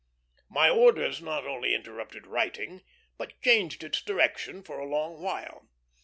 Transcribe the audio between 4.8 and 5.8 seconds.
long while.